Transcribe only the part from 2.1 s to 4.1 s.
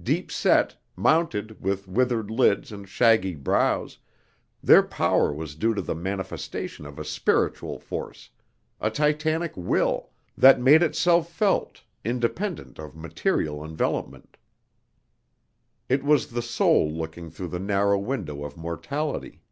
lids and shaggy brows,